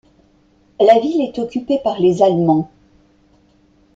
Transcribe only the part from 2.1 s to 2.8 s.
Allemands.